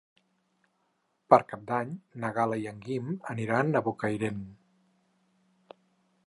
Per 1.33 1.37
Cap 1.51 1.67
d'Any 1.71 1.91
na 2.23 2.31
Gal·la 2.37 2.59
i 2.63 2.65
en 2.71 2.79
Guim 2.87 3.13
aniran 3.35 3.71
a 3.71 3.83
Bocairent. 3.89 4.41